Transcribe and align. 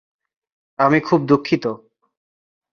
আমি 0.79 0.99
খুব 0.99 1.19
দুঃখিত। 1.25 1.65